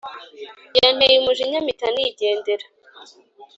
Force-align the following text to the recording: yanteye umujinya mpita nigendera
yanteye 0.77 1.15
umujinya 1.17 1.59
mpita 1.65 1.87
nigendera 1.93 2.65